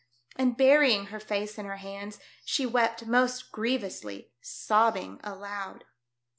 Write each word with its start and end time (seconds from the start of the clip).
and 0.35 0.57
burying 0.57 1.05
her 1.05 1.19
face 1.19 1.59
in 1.59 1.67
her 1.67 1.75
hands 1.77 2.17
she 2.43 2.65
wept 2.65 3.05
most 3.05 3.51
grievously, 3.51 4.31
sobbing 4.41 5.19
aloud. 5.23 5.83